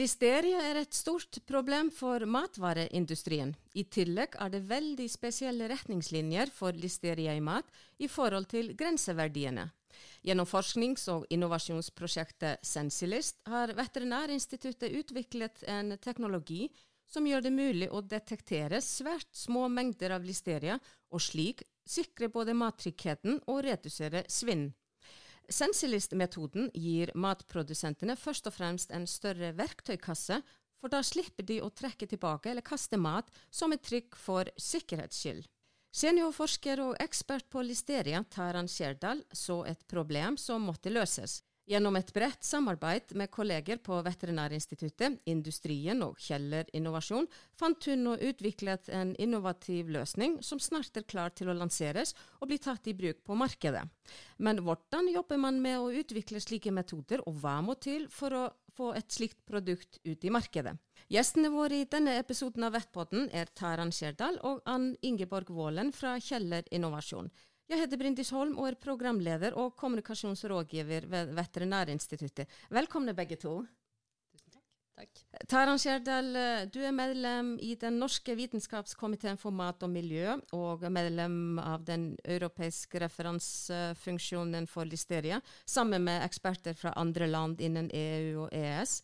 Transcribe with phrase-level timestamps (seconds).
[0.00, 3.50] Listeria er et stort problem for matvareindustrien.
[3.76, 7.68] I tillegg er det veldig spesielle retningslinjer for listeria i mat
[8.00, 9.66] i forhold til grenseverdiene.
[10.24, 16.70] Gjennom forsknings- og innovasjonsprosjektet Sensilist har Veterinærinstituttet utviklet en teknologi
[17.10, 20.78] som gjør det mulig å detektere svært små mengder av listeria,
[21.12, 24.70] og slik sikre både mattryggheten og redusere svinn.
[25.50, 30.40] Sensilist-metoden gir matprodusentene først og fremst en større verktøykasse,
[30.80, 35.18] for da slipper de å trekke tilbake eller kaste mat som et trykk for sikkerhets
[35.20, 35.42] skyld.
[35.90, 41.40] Seniorforsker og ekspert på listeria, Taran Skjerdal, så et problem som måtte løses.
[41.70, 47.28] Gjennom et bredt samarbeid med kolleger på Veterinærinstituttet, industrien og Kjeller Innovasjon
[47.60, 52.50] fant hun og utviklet en innovativ løsning som snart er klar til å lanseres og
[52.50, 53.84] bli tatt i bruk på markedet.
[54.42, 58.44] Men hvordan jobber man med å utvikle slike metoder, og hva må til for å
[58.74, 60.74] få et slikt produkt ut i markedet?
[61.10, 66.16] Gjestene våre i denne episoden av Vettpodden er Taran Skjerdal og Ann Ingeborg Vålen fra
[66.18, 67.30] Kjeller Innovasjon.
[67.70, 72.50] Jeg heter Brindis Holm og er programleder og kommunikasjonsrådgiver ved Veterinærinstituttet.
[72.74, 73.60] Velkomne begge to.
[74.32, 74.64] Tusen takk.
[74.98, 75.20] takk.
[75.52, 76.32] Taran Skjerdal,
[76.74, 82.08] du er medlem i Den norske vitenskapskomiteen for mat og miljø, og medlem av den
[82.24, 88.98] europeiske referansefunksjonen for listeria, sammen med eksperter fra andre land innen EU og ES.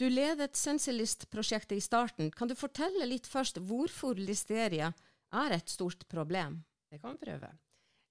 [0.00, 2.32] Du ledet Sensilist-prosjektet i starten.
[2.32, 4.94] Kan du fortelle litt først hvorfor listeria
[5.28, 6.62] er et stort problem?
[6.88, 7.52] Det kan vi prøve.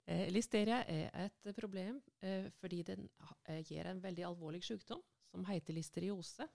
[0.07, 3.09] Eh, listeria er et problem eh, fordi den
[3.49, 6.47] eh, gir en veldig alvorlig sykdom som heter listeriose.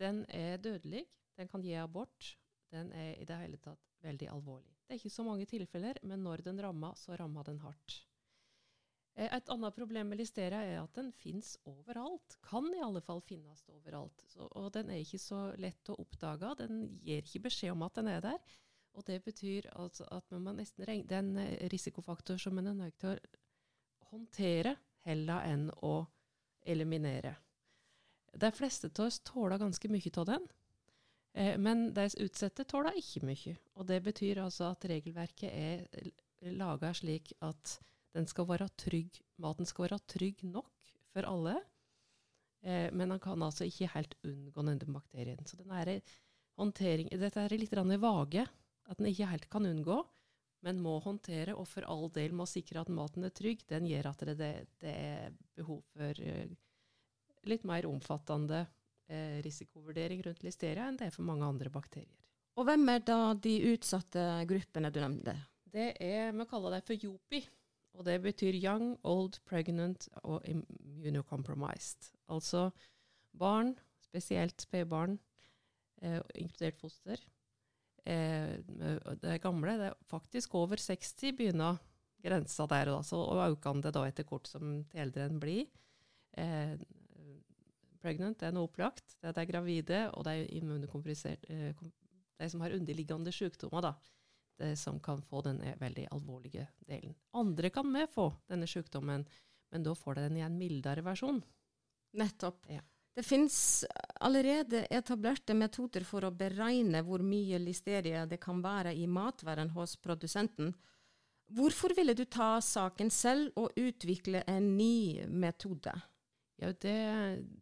[0.00, 1.04] Den er dødelig,
[1.36, 2.30] den kan gi abort.
[2.72, 4.72] Den er i det hele tatt veldig alvorlig.
[4.86, 7.98] Det er ikke så mange tilfeller, men når den rammer, så rammer den hardt.
[9.20, 12.38] Et annet problem med listeria er at den finnes overalt.
[12.40, 14.24] Kan i alle fall finnes overalt.
[14.32, 16.54] Så, og den er ikke så lett å oppdage.
[16.62, 18.56] Den gir ikke beskjed om at den er der.
[18.92, 22.68] Og det betyr altså at man må nesten regne Det er eh, risikofaktor som man
[22.70, 24.76] er nødt til å håndtere
[25.06, 25.94] heller enn å
[26.68, 27.34] eliminere.
[28.32, 30.44] De fleste av oss tåler ganske mye av den,
[31.34, 33.56] eh, men de utsatte tåler ikke mye.
[33.76, 37.78] Og det betyr altså at regelverket er laga slik at
[38.12, 40.72] den skal være trygg, maten skal være trygg nok
[41.12, 41.56] for alle,
[42.62, 45.44] eh, men den kan altså ikke helt unngå denne bakterien.
[45.46, 46.00] Så den er
[46.60, 48.46] håndtering, dette er litt vage
[48.92, 49.98] at en ikke helt kan unngå,
[50.62, 54.12] men må håndtere, og for all del må sikre at maten er trygg, den gjør
[54.12, 54.50] at det,
[54.82, 56.52] det er behov for uh,
[57.50, 62.20] litt mer omfattende uh, risikovurdering rundt listeria enn det er for mange andre bakterier.
[62.60, 65.34] Og hvem er da de utsatte gruppene du nevnte?
[65.72, 67.42] Det er, Vi kaller det for JOPI.
[67.92, 72.12] Og det betyr Young, Old, Pregnant og Immunocompromised.
[72.32, 72.70] Altså
[73.36, 75.18] barn, spesielt spedbarn,
[76.02, 77.31] eh, inkludert foster, eh,
[78.04, 79.76] det gamle.
[79.78, 81.78] Det er faktisk over 60 begynner
[82.22, 83.38] grensa der, og, så, og
[83.82, 85.66] det da etter kort som til eldre en blir.
[86.38, 86.74] Eh,
[88.02, 89.16] pregnant det er noe opplagt.
[89.20, 90.52] Det er de gravide og det er
[91.48, 91.82] eh,
[92.38, 93.94] De som har underliggende sykdommer, da.
[94.58, 97.14] Det som kan få den veldig alvorlige delen.
[97.34, 99.24] Andre kan med få denne sykdommen,
[99.72, 101.40] men da får de den i en mildere versjon.
[102.18, 102.66] Nettopp.
[102.70, 102.82] Ja.
[103.14, 103.84] Det finnes
[104.20, 109.98] allerede etablerte metoder for å beregne hvor mye listeria det kan være i matvaren hos
[110.00, 110.72] produsenten.
[111.52, 115.92] Hvorfor ville du ta saken selv og utvikle en ny metode?
[116.62, 116.96] Ja, det,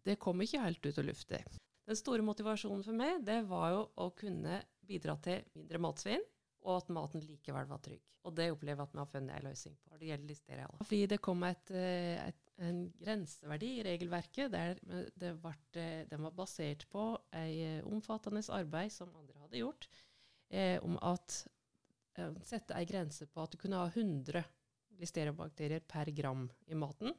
[0.06, 1.40] det kom ikke helt ut av lufta.
[1.90, 6.22] Den store motivasjonen for meg det var jo å kunne bidra til mindre matsvinn,
[6.62, 8.02] og at maten likevel var trygg.
[8.28, 9.96] Og det opplever jeg at vi har funnet en løsning på.
[9.98, 10.68] Det gjelder listeria.
[10.84, 14.52] Fordi det kom et, eh, et en grenseverdi i regelverket.
[14.52, 14.78] Der
[15.18, 19.88] det ble, den var basert på ei eh, omfattende arbeid som andre hadde gjort,
[20.52, 21.42] eh, om at
[22.18, 24.44] eh, sette ei grense på at du kunne ha 100
[25.00, 27.14] listeriabakterier per gram i maten,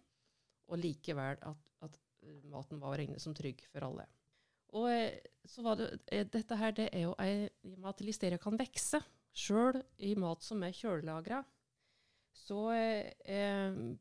[0.72, 4.06] og likevel at, at eh, maten var å regne som trygg for alle.
[4.78, 5.18] Og eh,
[5.48, 8.42] så var det, eh, Dette her det er jo ei, i og med at listeria
[8.42, 9.02] kan vokse,
[9.32, 11.42] sjøl i mat som er kjølelagra,
[12.36, 12.62] så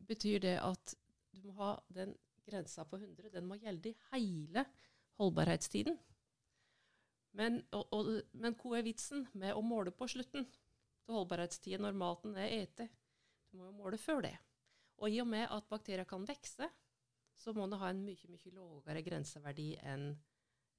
[0.07, 0.93] betyr det at
[1.41, 2.15] du må ha den
[2.47, 3.31] grensa på 100.
[3.35, 4.65] Den må gjelde i hele
[5.21, 5.99] holdbarhetstiden.
[7.39, 11.99] Men, og, og, men hva er vitsen med å måle på slutten til holdbarhetstiden når
[11.99, 12.89] maten er ete?
[13.51, 14.35] Du må jo måle før det.
[15.01, 16.69] Og i og med at bakterier kan vokse,
[17.41, 20.11] så må du ha en mye mye lavere grenseverdi enn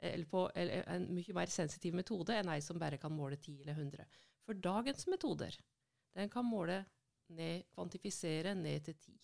[0.02, 3.62] eller på eller en mye mer sensitiv metode enn ei som bare kan måle 10
[3.62, 4.06] eller 100.
[4.46, 5.58] For dagens metoder
[6.18, 6.80] den kan måle
[7.32, 9.20] ned, kvantifisere ned til 10.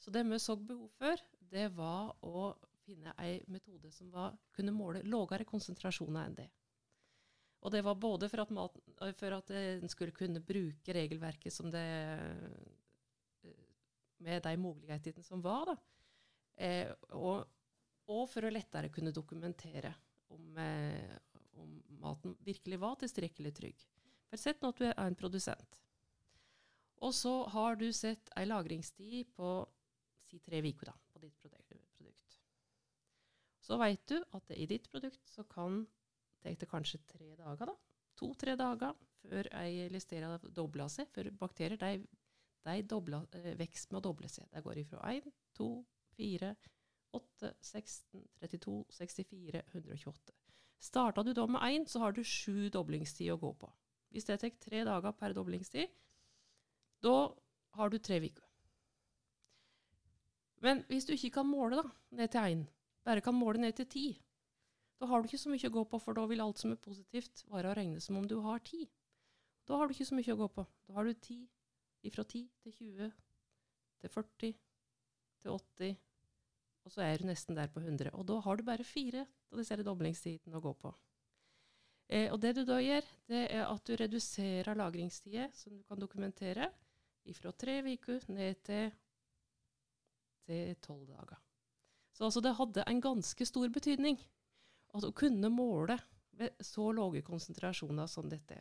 [0.00, 2.50] Så det vi så behov for, det var å
[2.86, 6.48] finne en metode som var, kunne måle lavere konsentrasjoner enn det.
[7.60, 8.82] Og det var både for at, maten,
[9.20, 11.84] for at en skulle kunne bruke regelverket som det
[14.20, 15.76] med de mulighetene som var, da.
[16.60, 17.46] Eh, og,
[18.10, 19.94] og, for å lettere kunne dokumentere
[20.32, 21.14] om, eh,
[21.60, 23.86] om, maten virkelig var tilstrekkelig trygg.
[24.28, 25.80] For Sett nå at du er en produsent.
[27.00, 29.54] Og så har du sett ei lagringstid på
[30.30, 32.38] si tre uker på ditt produkt.
[33.60, 35.84] Så vet du at i ditt produkt så kan
[36.42, 37.76] det kanskje tre dager, da.
[38.16, 41.10] To-tre dager før ei listeria dobler seg.
[41.12, 41.98] For bakterier de
[42.64, 44.48] de dobler, eh, vekst med å doble seg.
[44.52, 45.68] De går ifra 1, 2,
[46.18, 46.50] 4,
[47.16, 50.34] 8, 16, 32, 64, 128.
[50.80, 53.70] Starta du da med 1, så har du sju doblingstid å gå på.
[54.12, 55.88] Hvis det tar tre dager per doblingstid,
[57.00, 57.32] da
[57.78, 58.49] har du tre uker.
[60.60, 61.86] Men hvis du ikke kan måle da,
[62.18, 62.64] ned til 1,
[63.04, 64.04] bare kan måle ned til 10,
[65.00, 66.82] da har du ikke så mye å gå på, for da vil alt som er
[66.84, 68.84] positivt, være å regne som om du har 10.
[69.68, 70.66] Da har du ikke så mye å gå på.
[70.88, 71.38] Da har du 10
[72.10, 73.12] ifra 10 til 20
[74.00, 74.54] til 40
[75.40, 75.96] til 80,
[76.84, 78.12] og så er du nesten der på 100.
[78.12, 80.92] Og da har du bare fire av disse doblingstidene å gå på.
[82.10, 86.00] Eh, og det du da gjør, det er at du reduserer lagringstida som du kan
[86.00, 86.68] dokumentere,
[87.28, 88.90] ifra tre uker ned til,
[90.46, 91.40] til tolv dager.
[92.12, 94.18] Så altså det hadde en ganske stor betydning
[94.94, 95.96] at å kunne måle
[96.40, 98.60] ved så lave konsentrasjoner som dette.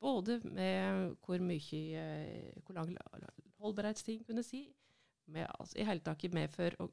[0.00, 2.92] Både med hvor mye eh, hvor lang
[3.62, 4.66] holdbarhetstid kunne si,
[5.26, 6.88] med, altså, i hele tatt med for å,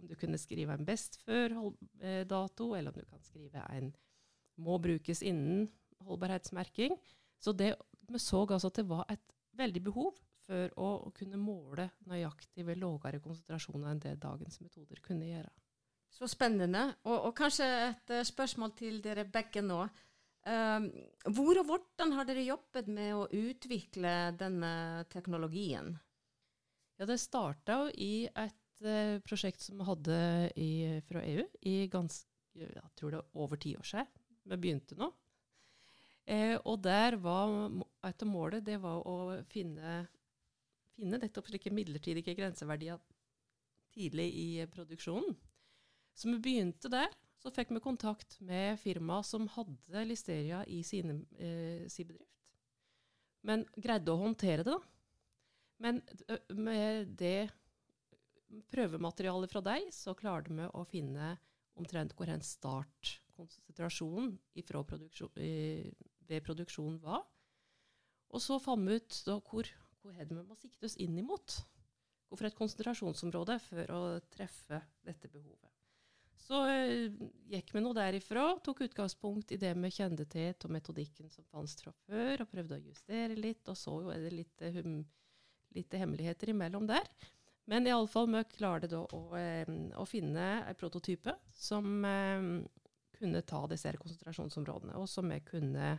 [0.00, 3.92] om du kunne skrive en best før-dato, eh, eller om du kan skrive en
[4.62, 5.68] må brukes innen
[6.02, 6.96] holdbarhetsmerking.
[7.42, 7.74] Så det,
[8.08, 12.80] vi så altså at det var et veldig behov for å, kunne måle nøyaktig ved
[12.82, 15.52] lavere konsentrasjoner enn det dagens metoder kunne gjøre.
[16.12, 16.84] Så spennende.
[17.08, 19.80] Og, og kanskje et uh, spørsmål til dere begge nå.
[20.42, 20.88] Um,
[21.30, 24.72] hvor og hvordan har dere jobbet med å utvikle denne
[25.12, 25.94] teknologien?
[26.98, 30.18] Ja, Det starta i et uh, prosjekt som vi hadde
[30.58, 30.72] i,
[31.08, 32.28] fra EU i ganske,
[32.58, 34.12] jeg tror det er over ti år siden.
[34.42, 35.12] Vi begynte nå.
[36.24, 37.50] Eh, og der var
[38.06, 39.16] et av målet det var å
[39.50, 40.04] finne,
[40.96, 43.00] finne nettopp slike midlertidige grenseverdier
[43.92, 45.36] tidlig i produksjonen.
[46.14, 47.12] Så vi begynte der
[47.42, 52.30] så fikk vi kontakt med firma som hadde listeria i sine, eh, sin bedrift.
[53.42, 54.78] Men greide å håndtere det, da.
[55.82, 55.98] Men
[56.54, 57.50] med det
[58.70, 61.32] prøvematerialet fra deg, så klarte vi å finne
[61.74, 67.26] omtrent hvor en startkonsentrasjon produksjon, ved produksjonen var.
[68.30, 69.66] Og så fant vi ut da, hvor,
[70.02, 71.60] hvor vi må sikte oss inn imot.
[72.28, 74.02] Hvorfor et konsentrasjonsområde for å
[74.32, 75.72] treffe dette behovet.
[76.42, 81.30] Så uh, gikk vi nå derifra, tok utgangspunkt i det vi kjente til og metodikken
[81.30, 83.62] som fantes fra før, og prøvde å justere litt.
[83.70, 84.98] Og så jo er det litt, hum,
[85.76, 87.06] litt hemmeligheter imellom der.
[87.70, 92.48] Men iallfall vi klarte da å, uh, å, finne en prototype som uh,
[93.14, 95.94] kunne ta disse konsentrasjonsområdene, og som vi kunne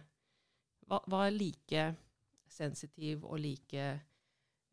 [0.89, 1.93] var, var like
[2.53, 3.85] sensitiv og like,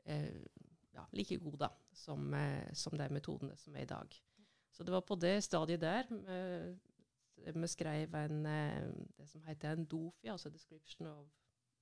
[0.06, 2.34] ja, like god da, som,
[2.76, 4.16] som de metodene som er i dag.
[4.70, 6.08] Så det var på det stadiet der
[7.44, 11.26] vi skrev en, eh, det som heter en DOFI, altså Description of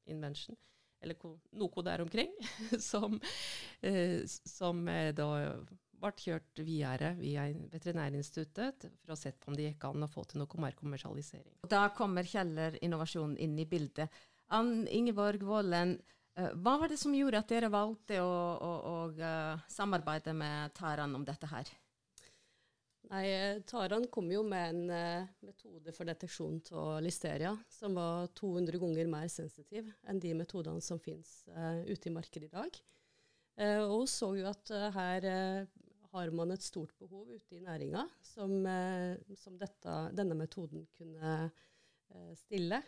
[0.07, 0.57] Invention,
[1.01, 1.15] eller
[1.53, 2.33] noe der omkring,
[2.91, 3.21] som,
[3.83, 5.29] eh, som da
[5.99, 10.23] ble kjørt videre via Veterinærinstituttet for å se på om det gikk an å få
[10.31, 11.57] til noe mer kommersialisering.
[11.67, 14.07] Da kommer Kjeller Innovasjon inn i bildet.
[14.49, 15.99] Ann Ingeborg Vålen,
[16.35, 19.29] eh, hva var det som gjorde at dere valgte å, å, å
[19.69, 21.69] samarbeide med Taran om dette her?
[23.09, 23.29] Nei,
[23.69, 29.31] Taran kom jo med en metode for deteksjon av listeria som var 200 ganger mer
[29.33, 32.81] sensitiv enn de metodene som finnes uh, ute i markedet i dag.
[33.57, 35.29] Uh, og så jo at her
[36.13, 38.53] har man et stort behov ute i næringa som,
[39.41, 41.49] som dette, denne metoden kunne
[42.37, 42.83] stille.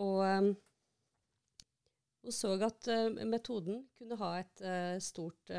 [0.00, 0.52] Og um,
[2.22, 2.86] hun så at
[3.26, 4.62] metoden kunne ha et
[5.02, 5.50] stort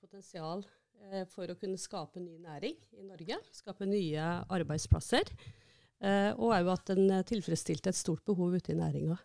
[0.00, 0.64] potensial
[1.12, 3.38] Eh, for å kunne skape ny næring i Norge.
[3.54, 5.30] Skape nye arbeidsplasser.
[6.00, 9.16] Eh, og òg at den tilfredsstilte et stort behov ute i næringa.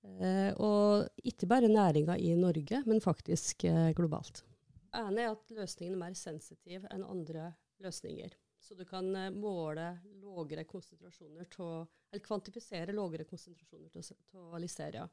[0.00, 3.66] Eh, og ikke bare næringa i Norge, men faktisk
[3.96, 4.44] globalt.
[4.90, 7.52] Jeg er at løsningen er mer sensitiv enn andre
[7.84, 8.32] løsninger.
[8.70, 11.80] Så du kan måle lågere konsentrasjoner til,
[12.12, 13.96] eller kvantifisere lavere konsentrasjoner
[14.38, 15.08] av listeria.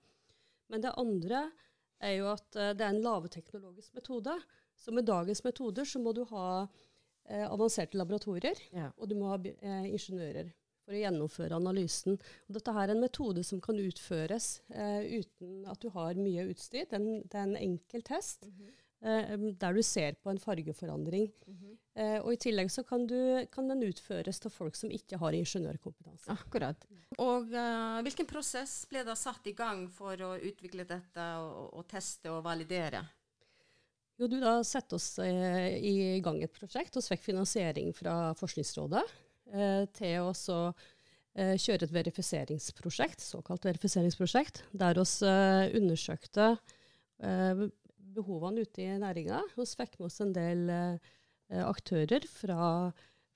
[0.69, 1.39] Men det andre
[2.05, 4.35] er jo at det er en laveteknologisk metode.
[4.77, 6.45] Så med dagens metoder så må du ha
[7.25, 8.91] eh, avanserte laboratorier, Ja.
[8.93, 10.51] og du må ha eh, ingeniører
[10.85, 12.19] for å gjennomføre analysen.
[12.45, 16.85] Og dette er en metode som kan utføres eh, uten at du har mye utstyr.
[16.85, 21.27] Det er en, det er en enkel test eh, der du ser på en fargeforandring.
[21.97, 23.17] Eh, og I tillegg så kan, du,
[23.53, 26.29] kan den utføres til folk som ikke har ingeniørkompetanse.
[26.33, 26.87] Akkurat.
[27.17, 31.87] Og uh, hvilken prosess ble da satt i gang for å utvikle dette og, og
[31.89, 33.01] teste og validere?
[34.17, 39.03] Jo, du da setter oss eh, i gang et prosjekt, og fikk finansiering fra Forskningsrådet
[39.53, 40.71] eh, til å så,
[41.37, 46.47] eh, kjøre et verifiseringsprosjekt, såkalt verifiseringsprosjekt, der vi eh, undersøkte
[47.21, 47.67] eh,
[48.17, 49.43] behovene ute i næringa.
[49.55, 52.91] Vi fikk med oss en del eh, aktører fra,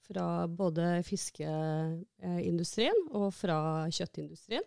[0.07, 3.59] fra både fiskeindustrien og fra
[3.93, 4.65] kjøttindustrien.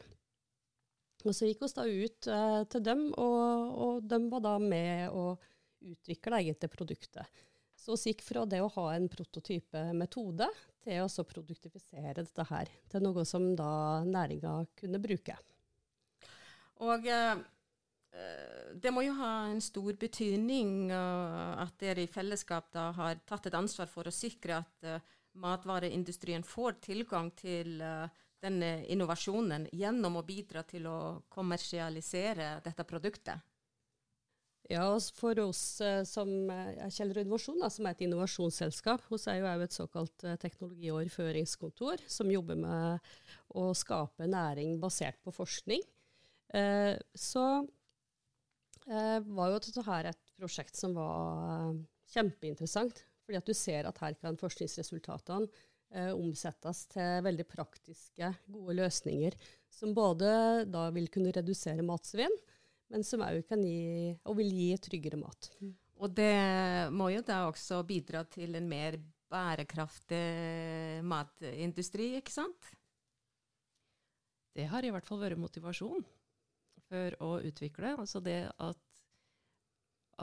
[1.25, 5.09] Og så gikk vi da ut eh, til dem, og, og de var da med
[5.11, 5.41] og
[5.85, 7.43] utvikle egentlig produktet.
[7.81, 10.49] Så vi gikk fra det å ha en prototype metode
[10.85, 15.37] til å produktifisere dette her til noe som da næringa kunne bruke.
[16.85, 17.35] Og eh,
[18.75, 23.49] det må jo ha en stor betydning eh, at dere i fellesskap da har tatt
[23.49, 30.21] et ansvar for å sikre at eh, matvareindustrien får tilgang til eh, denne innovasjonen gjennom
[30.21, 30.99] å bidra til å
[31.33, 33.41] kommersialisere dette produktet.
[34.73, 39.27] Ja, For oss eh, som eh, er Kjeller Innovasjon, da, som er et innovasjonsselskap, hos
[39.29, 43.15] er jo et såkalt eh, teknologioverføringskontor som jobber med
[43.53, 45.85] å skape næring basert på forskning.
[46.57, 47.45] Eh, så
[48.91, 51.83] eh, var jo dette her et prosjekt som var eh,
[52.15, 53.05] kjempeinteressant.
[53.25, 55.49] Fordi at du ser at her kan forskningsresultatene
[55.95, 59.37] eh, omsettes til veldig praktiske, gode løsninger.
[59.73, 62.37] Som både da vil kunne redusere matsvinn,
[62.93, 65.51] men som òg kan gi, og vil gi tryggere mat.
[66.05, 68.99] Og det må jo da også bidra til en mer
[69.33, 70.21] bærekraftig
[71.07, 72.75] matindustri, ikke sant?
[74.55, 76.05] Det har i hvert fall vært motivasjon
[76.89, 77.95] for å utvikle.
[77.99, 79.03] Altså det at,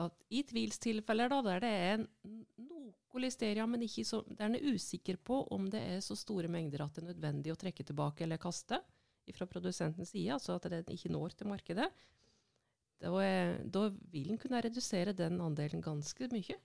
[0.02, 5.18] at i tvilstilfeller da, der det er noe listeria, men så, der en er usikker
[5.20, 8.40] på om det er så store mengder at det er nødvendig å trekke tilbake eller
[8.40, 8.80] kaste
[9.32, 11.86] fra produsentens side, altså at det ikke når til markedet,
[13.02, 13.10] da,
[13.74, 16.58] da vil en kunne redusere den andelen ganske mye.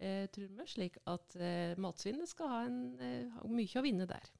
[0.00, 4.30] Eh, tror vi, slik at eh, matsvinnet skal ha, en, eh, mye å vinne der.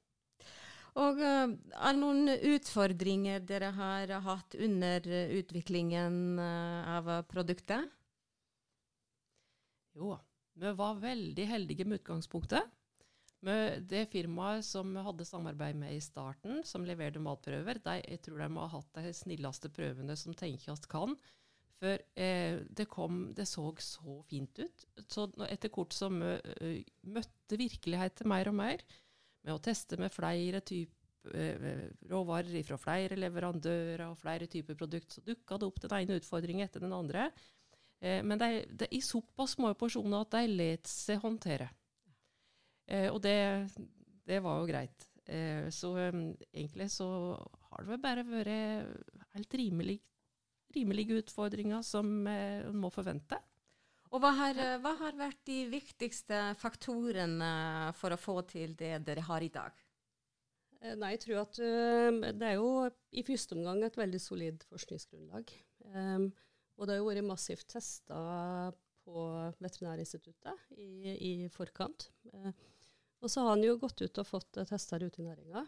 [0.99, 1.53] Og eh,
[1.87, 7.87] er noen utfordringer dere har hatt under eh, utviklingen eh, av produktet?
[9.95, 10.17] Jo,
[10.59, 12.67] vi var veldig heldige med utgangspunktet.
[13.41, 18.21] Med det firmaet som vi hadde samarbeid med i starten, som leverte matprøver, de, jeg
[18.21, 21.15] tror de har hatt de snilleste prøvene som tenkes kan.
[21.81, 24.85] For eh, det, kom, det så så fint ut.
[25.09, 28.85] Så etter kort som vi eh, møtte virkeligheten mer og mer,
[29.45, 31.01] med å teste med flere typer
[31.33, 36.19] eh, råvarer fra flere leverandører og flere typer produkter, så dukka det opp den ene
[36.21, 37.29] utfordringen etter den andre.
[38.01, 41.69] Eh, men det er, i såpass små porsjoner at de let seg håndtere.
[42.87, 43.37] Eh, og det,
[44.27, 45.07] det var jo greit.
[45.25, 47.09] Eh, så egentlig så
[47.69, 49.99] har det vel bare vært helt rimelig,
[50.75, 53.39] rimelige utfordringer som eh, en må forvente.
[54.11, 58.97] Og hva har, eh, hva har vært de viktigste faktorene for å få til det
[59.07, 59.71] dere har i dag?
[60.81, 64.65] Eh, Nei, jeg tror at eh, det er jo i første omgang et veldig solid
[64.69, 65.53] forskningsgrunnlag.
[65.95, 66.31] Um,
[66.77, 68.19] og det har jo vært massivt testa
[69.05, 69.25] på
[69.61, 72.09] Veterinærinstituttet i, i forkant.
[72.33, 72.51] Eh,
[73.21, 75.63] og så har han jo gått ut og fått tester ute i næringa.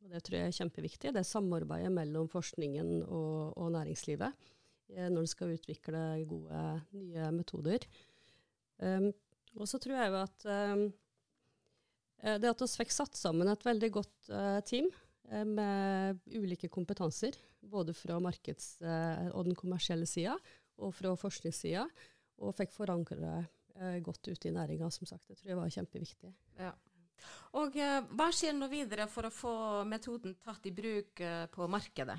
[0.00, 1.12] Og det tror jeg er kjempeviktig.
[1.12, 4.56] Det er samarbeidet mellom forskningen og, og næringslivet eh,
[4.96, 6.64] når en skal utvikle gode,
[6.96, 7.84] nye metoder.
[8.80, 9.10] Um,
[9.58, 10.88] og så tror jeg jo at um,
[12.22, 14.90] Eh, Det at vi fikk satt sammen et veldig godt uh, team
[15.30, 20.36] eh, med ulike kompetanser, både fra markeds- uh, og den kommersielle sida
[20.80, 21.86] og fra forskningssida,
[22.40, 23.34] og fikk forankra
[23.76, 25.26] eh, godt ute i næringa, som sagt.
[25.28, 26.30] Det tror jeg var kjempeviktig.
[27.60, 29.52] Og eh, hva skjer nå videre for å få
[29.84, 32.16] metoden tatt i bruk eh, på markedet?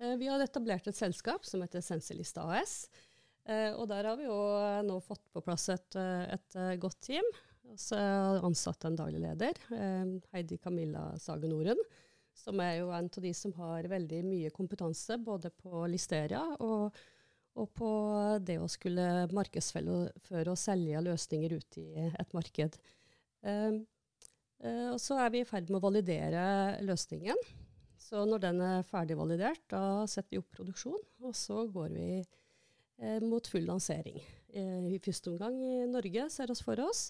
[0.00, 2.88] Eh, Vi har etablert et selskap som heter Senselista AS.
[3.44, 7.24] eh, Og der har vi jo eh, nå fått på plass et, et godt team.
[7.70, 9.54] Og så har jeg ansatt en daglig leder,
[10.32, 11.78] Heidi Camilla Sagen Oren,
[12.34, 16.96] som er jo en av de som har veldig mye kompetanse både på Listeria og,
[17.54, 17.90] og på
[18.42, 22.80] det å skulle markedsføre og selge løsninger ut i et marked.
[23.46, 26.42] Og så er vi i ferd med å validere
[26.82, 27.38] løsningen.
[28.10, 32.06] Så når den er ferdig validert, da setter vi opp produksjon, og så går vi
[32.18, 34.18] eh, mot full lansering.
[34.50, 37.04] Eh, I første omgang i Norge ser oss for oss,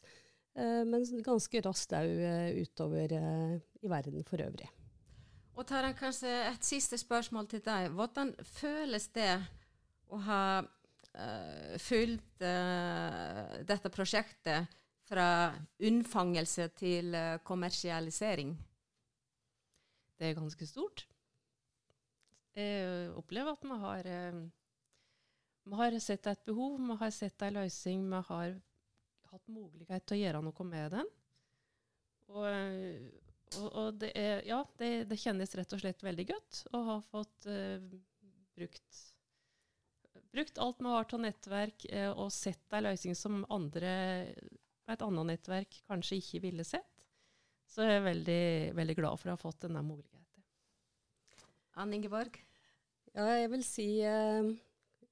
[0.52, 4.68] eh, men ganske raskt òg eh, utover eh, i verden for øvrig.
[5.56, 7.88] Og Taran, kanskje et siste spørsmål til deg.
[7.96, 9.32] Hvordan føles det
[10.08, 14.72] å ha uh, fulgt uh, dette prosjektet
[15.10, 15.26] fra
[15.84, 18.54] unnfangelse til uh, kommersialisering?
[20.20, 21.06] Det er ganske stort.
[22.58, 24.08] Jeg opplever at vi har,
[25.64, 28.58] vi har sett et behov, vi har sett en løsning, vi har
[29.30, 31.10] hatt mulighet til å gjøre noe med den.
[32.30, 32.44] Og
[33.58, 36.96] og, og det, er, ja, det, det, kjennes rett og slett veldig godt å ha
[37.02, 37.82] fått uh,
[38.54, 39.00] brukt,
[40.30, 43.94] brukt, alt vi har av nettverk, uh, og sett en løsning som andre
[44.86, 46.86] med et annet nettverk kanskje ikke ville sett.
[47.70, 48.44] Så jeg er veldig,
[48.78, 50.09] veldig glad for å ha fått denne muligheten.
[51.80, 52.36] Ann Ingeborg?
[53.16, 53.88] Ja, jeg vil si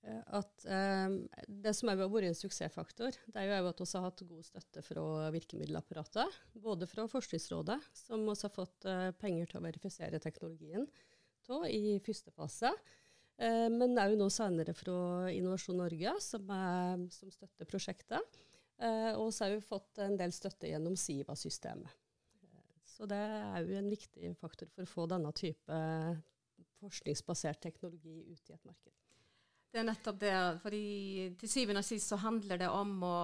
[0.08, 1.16] Eh, at eh,
[1.48, 4.84] det som har vært en suksessfaktor, det er jo at vi har hatt god støtte
[4.86, 6.38] fra virkemiddelapparatet.
[6.62, 10.88] Både fra Forskningsrådet, som vi har fått eh, penger til å verifisere teknologien
[11.48, 12.72] av i første fase.
[13.40, 18.42] Eh, men òg nå senere fra Innovasjon Norge, som, er, som støtter prosjektet.
[18.78, 22.04] Eh, og så har vi fått en del støtte gjennom SIVA-systemet.
[22.88, 25.76] Så det er jo en viktig faktor for å få denne type
[26.82, 28.94] forskningsbasert teknologi ut i et marked.
[29.68, 30.36] Det er nettopp det.
[30.62, 30.84] fordi
[31.40, 33.16] Til syvende og sist så handler det om å,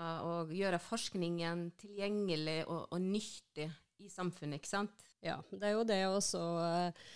[0.00, 3.70] uh, å gjøre forskningen tilgjengelig og, og, nyttig
[4.02, 5.06] i samfunnet, ikke sant?
[5.24, 7.06] Ja, det er jo det å uh,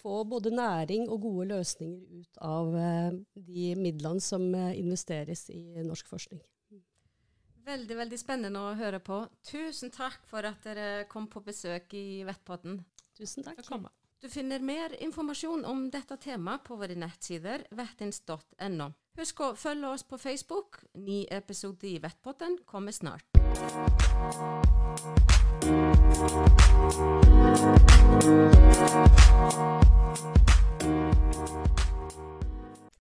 [0.00, 6.08] få både næring og gode løsninger ut av uh, de midlene som investeres i norsk
[6.10, 6.42] forskning.
[7.62, 9.20] Veldig veldig spennende å høre på.
[9.46, 12.80] Tusen takk for at dere kom på besøk i Vettpotten.
[13.14, 13.60] Tusen takk.
[14.22, 18.86] Du finner mer informasjon om dette temaet på våre nettsider vettins.no.
[19.18, 20.78] Husk å følge oss på Facebook.
[20.94, 23.26] Ny episode i Vettpotten kommer snart.